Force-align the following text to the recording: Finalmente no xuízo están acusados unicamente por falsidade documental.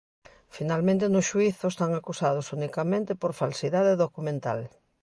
Finalmente 0.57 1.05
no 1.13 1.21
xuízo 1.29 1.65
están 1.69 1.91
acusados 1.99 2.45
unicamente 2.57 3.11
por 3.21 3.31
falsidade 3.41 3.93
documental. 4.03 4.59